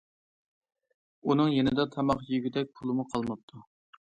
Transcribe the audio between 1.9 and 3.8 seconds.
تاماق يېگۈدەك پۇلىمۇ قالماپتۇ.